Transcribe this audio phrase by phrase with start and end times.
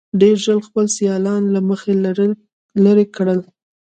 [0.21, 1.93] ډېر ژر خپل سیالان له مخې
[2.85, 3.39] لرې کړل.